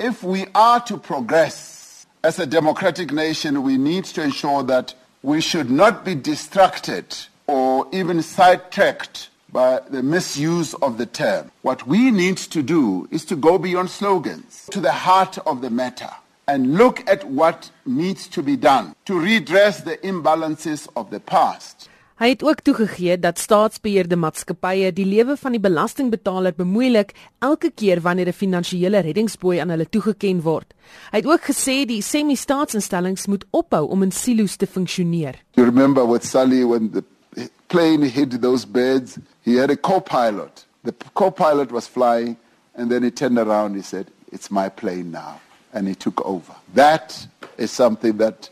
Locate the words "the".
9.90-10.02, 10.96-11.04, 14.80-14.90, 15.60-15.68, 19.82-19.98, 21.10-21.20, 36.90-37.04, 40.84-40.94